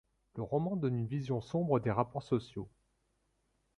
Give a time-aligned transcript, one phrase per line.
[0.33, 2.67] Le roman donne une vision sombre des rapports sociaux.